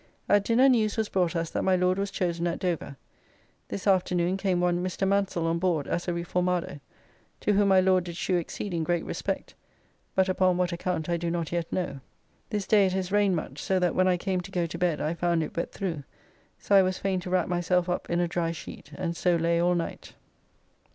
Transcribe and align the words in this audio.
At 0.27 0.43
dinner 0.45 0.67
news 0.67 0.97
was 0.97 1.09
brought 1.09 1.35
us 1.35 1.51
that 1.51 1.61
my 1.61 1.75
Lord 1.75 1.99
was 1.99 2.09
chosen 2.09 2.47
at 2.47 2.57
Dover. 2.57 2.97
This 3.67 3.85
afternoon 3.85 4.35
came 4.35 4.59
one 4.59 4.83
Mr. 4.83 5.07
Mansell 5.07 5.45
on 5.45 5.59
board 5.59 5.85
as 5.85 6.07
a 6.07 6.11
Reformado, 6.11 6.79
to 7.41 7.53
whom 7.53 7.67
my 7.67 7.79
Lord 7.81 8.05
did 8.05 8.17
shew 8.17 8.37
exceeding 8.37 8.83
great 8.83 9.05
respect, 9.05 9.53
but 10.15 10.27
upon 10.27 10.57
what 10.57 10.71
account 10.71 11.07
I 11.07 11.17
do 11.17 11.29
not 11.29 11.51
yet 11.51 11.71
know. 11.71 11.99
This 12.49 12.65
day 12.65 12.87
it 12.87 12.93
has 12.93 13.11
rained 13.11 13.35
much, 13.35 13.61
so 13.61 13.77
that 13.77 13.93
when 13.93 14.07
I 14.07 14.17
came 14.17 14.41
to 14.41 14.49
go 14.49 14.65
to 14.65 14.77
bed 14.79 14.99
I 14.99 15.13
found 15.13 15.43
it 15.43 15.55
wet 15.55 15.71
through, 15.71 16.03
so 16.57 16.75
I 16.75 16.81
was 16.81 16.97
fain 16.97 17.19
to 17.19 17.29
wrap 17.29 17.47
myself 17.47 17.87
up 17.87 18.09
in 18.09 18.19
a 18.19 18.27
dry 18.27 18.51
sheet, 18.51 18.91
and 18.95 19.15
so 19.15 19.35
lay 19.35 19.59
all 19.61 19.75
night. 19.75 20.13